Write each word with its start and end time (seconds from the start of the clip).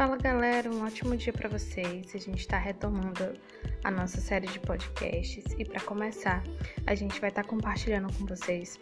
Fala 0.00 0.16
galera, 0.16 0.70
um 0.70 0.82
ótimo 0.82 1.14
dia 1.14 1.30
para 1.30 1.46
vocês. 1.46 2.14
A 2.14 2.18
gente 2.18 2.38
está 2.38 2.56
retomando 2.56 3.34
a 3.84 3.90
nossa 3.90 4.18
série 4.18 4.46
de 4.46 4.58
podcasts 4.58 5.44
e 5.58 5.62
para 5.62 5.78
começar, 5.82 6.42
a 6.86 6.94
gente 6.94 7.20
vai 7.20 7.28
estar 7.28 7.42
tá 7.42 7.48
compartilhando 7.50 8.10
com 8.14 8.24
vocês 8.24 8.80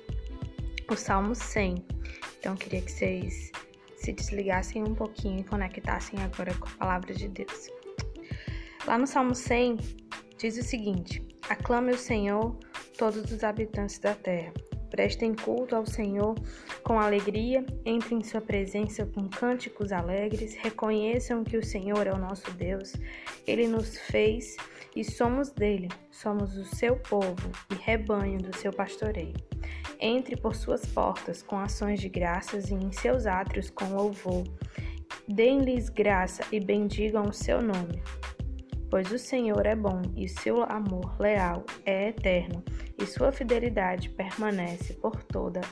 o 0.88 0.94
Salmo 0.94 1.34
100. 1.34 1.84
Então, 2.38 2.54
queria 2.54 2.80
que 2.80 2.92
vocês 2.92 3.50
se 3.96 4.12
desligassem 4.12 4.84
um 4.84 4.94
pouquinho 4.94 5.40
e 5.40 5.42
conectassem 5.42 6.22
agora 6.22 6.54
com 6.54 6.68
a 6.68 6.76
palavra 6.78 7.12
de 7.12 7.26
Deus. 7.26 7.68
Lá 8.86 8.96
no 8.96 9.08
Salmo 9.08 9.34
100 9.34 9.76
diz 10.38 10.56
o 10.56 10.62
seguinte: 10.62 11.20
Aclame 11.48 11.94
o 11.94 11.98
Senhor, 11.98 12.56
todos 12.96 13.32
os 13.32 13.42
habitantes 13.42 13.98
da 13.98 14.14
terra. 14.14 14.52
Prestem 14.90 15.34
culto 15.34 15.76
ao 15.76 15.86
Senhor 15.86 16.34
com 16.82 16.98
alegria, 16.98 17.64
entrem 17.84 18.18
em 18.18 18.24
Sua 18.24 18.40
presença 18.40 19.04
com 19.06 19.28
cânticos 19.28 19.92
alegres, 19.92 20.54
reconheçam 20.54 21.44
que 21.44 21.56
o 21.56 21.64
Senhor 21.64 22.06
é 22.06 22.12
o 22.12 22.18
nosso 22.18 22.50
Deus, 22.52 22.94
Ele 23.46 23.68
nos 23.68 23.98
fez 23.98 24.56
e 24.96 25.04
somos 25.04 25.50
dele, 25.50 25.88
somos 26.10 26.56
o 26.56 26.64
seu 26.64 26.96
povo 26.96 27.50
e 27.70 27.74
rebanho 27.74 28.38
do 28.38 28.56
seu 28.56 28.72
pastoreio. 28.72 29.34
Entre 30.00 30.36
por 30.36 30.54
suas 30.54 30.86
portas 30.86 31.42
com 31.42 31.58
ações 31.58 32.00
de 32.00 32.08
graças 32.08 32.70
e 32.70 32.74
em 32.74 32.92
seus 32.92 33.26
átrios 33.26 33.68
com 33.68 33.92
louvor. 33.94 34.44
Deem-lhes 35.28 35.88
graça 35.88 36.42
e 36.50 36.58
bendigam 36.58 37.24
o 37.24 37.32
seu 37.32 37.60
nome. 37.60 38.02
Pois 38.90 39.12
o 39.12 39.18
Senhor 39.18 39.66
é 39.66 39.76
bom 39.76 40.00
e 40.16 40.28
seu 40.28 40.62
amor 40.62 41.14
leal 41.20 41.64
é 41.84 42.08
eterno 42.08 42.62
e 42.98 43.06
sua 43.06 43.30
fidelidade 43.30 44.08
permanece 44.10 44.94
por 44.94 45.22
todas 45.24 45.66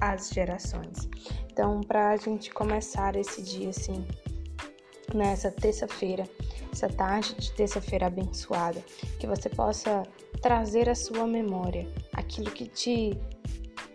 as 0.00 0.30
gerações. 0.30 1.08
Então, 1.50 1.80
para 1.80 2.10
a 2.10 2.16
gente 2.16 2.50
começar 2.50 3.14
esse 3.16 3.42
dia 3.42 3.70
assim, 3.70 4.04
nessa 5.14 5.50
terça-feira, 5.50 6.24
essa 6.72 6.88
tarde 6.88 7.34
de 7.34 7.52
terça-feira 7.52 8.06
abençoada, 8.06 8.80
que 9.18 9.26
você 9.26 9.48
possa 9.48 10.02
trazer 10.42 10.88
à 10.88 10.94
sua 10.94 11.26
memória 11.26 11.88
aquilo 12.12 12.50
que 12.50 12.66
te 12.66 13.16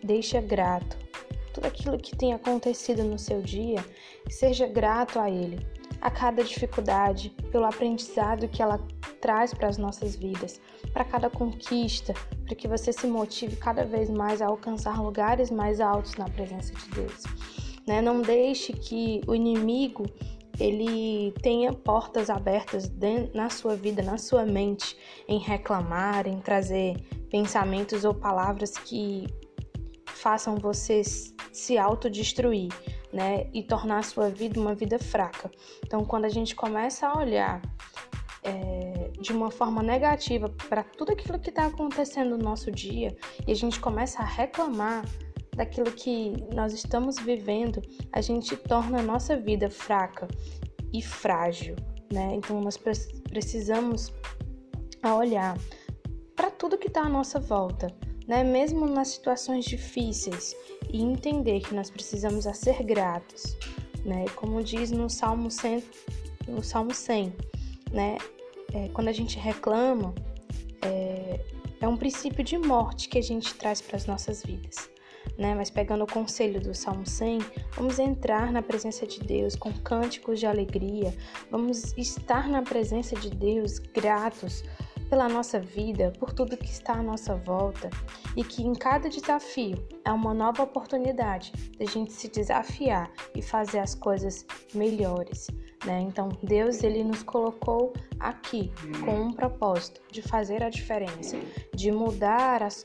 deixa 0.03 0.41
grato, 0.41 0.97
tudo 1.53 1.67
aquilo 1.67 1.97
que 1.97 2.15
tem 2.15 2.33
acontecido 2.33 3.03
no 3.03 3.19
seu 3.19 3.41
dia, 3.41 3.83
seja 4.29 4.67
grato 4.67 5.19
a 5.19 5.29
Ele, 5.29 5.65
a 6.03 6.11
cada 6.11 6.43
dificuldade, 6.43 7.29
pelo 7.49 7.63
aprendizado 7.63 8.49
que 8.49 8.61
ela 8.61 8.77
traz 9.21 9.53
para 9.53 9.69
as 9.69 9.77
nossas 9.77 10.17
vidas, 10.17 10.59
para 10.91 11.05
cada 11.05 11.29
conquista, 11.29 12.13
para 12.45 12.53
que 12.53 12.67
você 12.67 12.91
se 12.91 13.07
motive 13.07 13.55
cada 13.55 13.85
vez 13.85 14.09
mais 14.09 14.41
a 14.41 14.47
alcançar 14.47 15.01
lugares 15.01 15.49
mais 15.49 15.79
altos 15.79 16.15
na 16.15 16.25
presença 16.25 16.73
de 16.73 16.89
Deus. 16.89 17.23
Né? 17.87 18.01
Não 18.01 18.21
deixe 18.21 18.73
que 18.73 19.21
o 19.25 19.33
inimigo 19.33 20.03
ele 20.59 21.31
tenha 21.41 21.71
portas 21.71 22.29
abertas 22.29 22.91
na 23.33 23.49
sua 23.49 23.73
vida, 23.73 24.03
na 24.03 24.17
sua 24.17 24.45
mente, 24.45 24.97
em 25.25 25.39
reclamar, 25.39 26.27
em 26.27 26.41
trazer 26.41 26.97
pensamentos 27.29 28.03
ou 28.03 28.13
palavras 28.13 28.71
que 28.71 29.25
façam 30.05 30.57
você 30.57 31.01
se 31.53 31.77
autodestruir, 31.77 32.71
né? 33.13 33.47
E 33.53 33.61
tornar 33.63 33.99
a 33.99 34.03
sua 34.03 34.29
vida 34.29 34.59
uma 34.59 34.73
vida 34.73 34.97
fraca. 34.97 35.51
Então, 35.85 36.03
quando 36.03 36.25
a 36.25 36.29
gente 36.29 36.55
começa 36.55 37.07
a 37.07 37.17
olhar 37.17 37.61
é, 38.43 39.11
de 39.21 39.31
uma 39.31 39.51
forma 39.51 39.81
negativa 39.81 40.49
para 40.67 40.83
tudo 40.83 41.11
aquilo 41.11 41.39
que 41.39 41.49
está 41.49 41.67
acontecendo 41.67 42.37
no 42.37 42.43
nosso 42.43 42.71
dia 42.71 43.15
e 43.47 43.51
a 43.51 43.55
gente 43.55 43.79
começa 43.79 44.21
a 44.21 44.25
reclamar 44.25 45.05
daquilo 45.55 45.91
que 45.91 46.33
nós 46.53 46.73
estamos 46.73 47.17
vivendo, 47.19 47.81
a 48.11 48.21
gente 48.21 48.57
torna 48.57 48.99
a 48.99 49.03
nossa 49.03 49.37
vida 49.37 49.69
fraca 49.69 50.27
e 50.91 51.01
frágil, 51.01 51.75
né? 52.11 52.35
Então 52.35 52.59
nós 52.59 52.77
precisamos 52.77 54.11
olhar 55.03 55.57
para 56.35 56.49
tudo 56.49 56.77
que 56.77 56.87
está 56.87 57.01
à 57.01 57.09
nossa 57.09 57.39
volta, 57.39 57.87
né? 58.27 58.43
Mesmo 58.43 58.87
nas 58.87 59.09
situações 59.09 59.65
difíceis 59.65 60.55
e 60.91 61.01
entender 61.01 61.61
que 61.61 61.73
nós 61.73 61.89
precisamos 61.89 62.45
ser 62.57 62.83
gratos, 62.83 63.57
né? 64.05 64.25
Como 64.35 64.63
diz 64.63 64.91
no 64.91 65.09
Salmo 65.09 65.49
100, 65.49 65.83
no 66.47 66.63
Salmo 66.63 66.93
100, 66.93 67.33
né? 67.91 68.17
É, 68.73 68.89
quando 68.89 69.07
a 69.07 69.13
gente 69.13 69.37
reclama, 69.37 70.13
é, 70.81 71.39
é 71.79 71.87
um 71.87 71.97
princípio 71.97 72.43
de 72.43 72.57
morte 72.57 73.09
que 73.09 73.17
a 73.17 73.21
gente 73.21 73.53
traz 73.55 73.81
para 73.81 73.97
as 73.97 74.05
nossas 74.05 74.43
vidas. 74.43 74.89
Né? 75.37 75.55
Mas 75.55 75.69
pegando 75.69 76.03
o 76.03 76.07
conselho 76.07 76.59
do 76.61 76.73
Salmo 76.73 77.05
100, 77.05 77.39
vamos 77.75 77.97
entrar 77.97 78.51
na 78.51 78.61
presença 78.61 79.05
de 79.07 79.19
Deus 79.19 79.55
com 79.55 79.71
cânticos 79.71 80.39
de 80.39 80.45
alegria, 80.45 81.13
vamos 81.49 81.93
estar 81.97 82.47
na 82.47 82.61
presença 82.61 83.15
de 83.15 83.29
Deus 83.29 83.79
gratos 83.79 84.63
pela 85.13 85.29
nossa 85.29 85.59
vida, 85.59 86.11
por 86.17 86.33
tudo 86.33 86.57
que 86.57 86.71
está 86.71 86.93
à 86.93 87.03
nossa 87.03 87.35
volta 87.35 87.87
e 88.35 88.43
que 88.43 88.63
em 88.63 88.73
cada 88.73 89.07
desafio 89.07 89.77
é 90.03 90.11
uma 90.11 90.33
nova 90.33 90.63
oportunidade 90.63 91.51
de 91.51 91.83
a 91.83 91.85
gente 91.85 92.11
se 92.11 92.27
desafiar 92.27 93.11
e 93.35 93.39
fazer 93.39 93.77
as 93.77 93.93
coisas 93.93 94.43
melhores. 94.73 95.51
Né? 95.85 96.01
Então, 96.01 96.29
Deus 96.41 96.81
ele 96.81 97.03
nos 97.03 97.21
colocou 97.21 97.93
aqui 98.19 98.71
com 99.05 99.25
um 99.25 99.31
propósito 99.31 100.01
de 100.11 100.23
fazer 100.23 100.63
a 100.63 100.69
diferença, 100.71 101.37
de 101.75 101.91
mudar 101.91 102.63
as, 102.63 102.83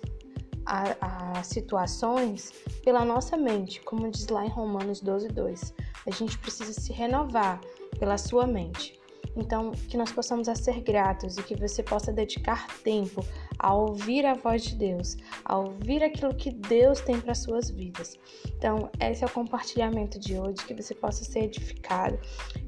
as 0.67 1.47
situações 1.47 2.53
pela 2.84 3.06
nossa 3.06 3.38
mente, 3.38 3.81
como 3.81 4.11
diz 4.11 4.28
lá 4.28 4.44
em 4.44 4.50
Romanos 4.50 5.00
12, 5.00 5.28
2. 5.28 5.75
A 6.06 6.11
gente 6.11 6.37
precisa 6.37 6.78
se 6.78 6.93
renovar 6.93 7.59
pela 7.99 8.19
sua 8.19 8.47
mente. 8.47 8.98
Então, 9.38 9.71
que 9.71 9.97
nós 9.97 10.10
possamos 10.10 10.49
ser 10.59 10.81
gratos 10.81 11.38
e 11.38 11.43
que 11.44 11.54
você 11.54 11.81
possa 11.81 12.12
dedicar 12.12 12.66
tempo 12.82 13.25
a 13.56 13.72
ouvir 13.72 14.26
a 14.26 14.34
voz 14.34 14.65
de 14.65 14.75
Deus, 14.75 15.16
a 15.44 15.56
ouvir 15.56 16.03
aquilo 16.03 16.34
que 16.34 16.50
Deus 16.50 17.00
tem 17.00 17.21
para 17.21 17.37
suas 17.37 17.71
vidas. 17.71 18.19
Então, 18.56 18.91
esse 19.00 19.22
é 19.22 19.26
o 19.26 19.31
compartilhamento 19.31 20.19
de 20.19 20.37
hoje, 20.38 20.56
que 20.66 20.75
você 20.75 20.93
possa 20.93 21.25
ser 21.25 21.44
edificado 21.44 22.19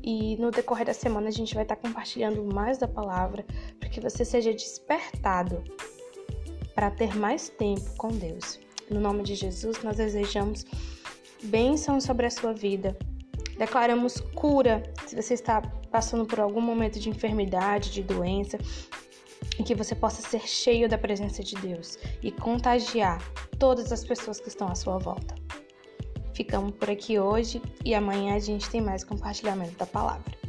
e 0.02 0.36
no 0.36 0.52
decorrer 0.52 0.86
da 0.86 0.94
semana 0.94 1.28
a 1.28 1.32
gente 1.32 1.54
vai 1.54 1.64
estar 1.64 1.76
compartilhando 1.76 2.44
mais 2.44 2.78
da 2.78 2.86
palavra 2.86 3.44
para 3.80 3.88
que 3.88 4.00
você 4.00 4.24
seja 4.24 4.52
despertado 4.52 5.64
para 6.74 6.90
ter 6.90 7.16
mais 7.16 7.48
tempo 7.48 7.94
com 7.96 8.08
Deus. 8.08 8.60
No 8.88 9.00
nome 9.00 9.24
de 9.24 9.34
Jesus, 9.34 9.82
nós 9.82 9.96
desejamos 9.96 10.64
bênção 11.42 12.00
sobre 12.00 12.26
a 12.26 12.30
sua 12.30 12.52
vida. 12.52 12.96
Declaramos 13.60 14.22
cura 14.34 14.82
se 15.06 15.14
você 15.14 15.34
está 15.34 15.60
passando 15.92 16.24
por 16.24 16.40
algum 16.40 16.62
momento 16.62 16.98
de 16.98 17.10
enfermidade, 17.10 17.90
de 17.90 18.02
doença, 18.02 18.56
e 19.58 19.62
que 19.62 19.74
você 19.74 19.94
possa 19.94 20.22
ser 20.22 20.48
cheio 20.48 20.88
da 20.88 20.96
presença 20.96 21.44
de 21.44 21.54
Deus 21.56 21.98
e 22.22 22.32
contagiar 22.32 23.22
todas 23.58 23.92
as 23.92 24.02
pessoas 24.02 24.40
que 24.40 24.48
estão 24.48 24.66
à 24.68 24.74
sua 24.74 24.96
volta. 24.96 25.34
Ficamos 26.32 26.72
por 26.72 26.88
aqui 26.88 27.18
hoje 27.18 27.60
e 27.84 27.94
amanhã 27.94 28.34
a 28.34 28.38
gente 28.38 28.70
tem 28.70 28.80
mais 28.80 29.04
compartilhamento 29.04 29.76
da 29.76 29.84
palavra. 29.84 30.39